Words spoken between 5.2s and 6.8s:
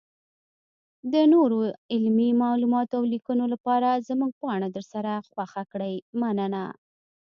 خوښه کړئ مننه.